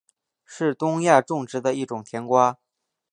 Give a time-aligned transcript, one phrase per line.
[0.45, 2.57] 是东亚种植的一种甜瓜。